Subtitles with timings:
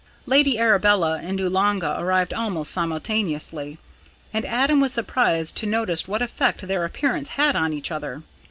[0.25, 3.77] Lady Arabella and Oolanga arrived almost simultaneously,
[4.33, 8.23] and Adam was surprised to notice what effect their appearance had on each other.